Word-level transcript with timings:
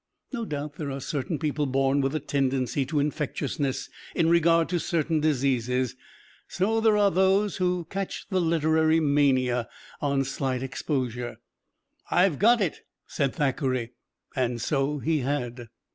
No 0.33 0.45
doubt 0.45 0.77
there 0.77 0.89
are 0.89 0.99
certain 0.99 1.37
people 1.37 1.67
born 1.67 2.01
with 2.01 2.15
a 2.15 2.19
tendency 2.19 2.87
to 2.87 2.99
infectiousness 2.99 3.87
in 4.15 4.31
regard 4.31 4.67
to 4.69 4.79
certain 4.79 5.19
diseases; 5.19 5.95
so 6.47 6.81
there 6.81 6.97
are 6.97 7.11
those 7.11 7.57
who 7.57 7.85
catch 7.87 8.25
the 8.31 8.41
literary 8.41 8.99
mania 8.99 9.69
on 10.01 10.23
slight 10.23 10.63
exposure. 10.63 11.35
"I've 12.09 12.39
got 12.39 12.61
it," 12.61 12.81
said 13.05 13.35
Thackeray, 13.35 13.91
and 14.35 14.59
so 14.59 14.97
he 14.97 15.19
had. 15.19 15.67